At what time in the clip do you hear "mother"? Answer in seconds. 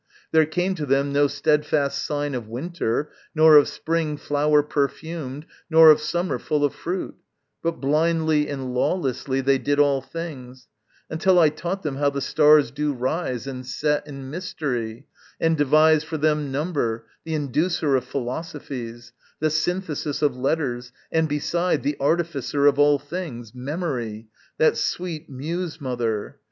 25.79-26.39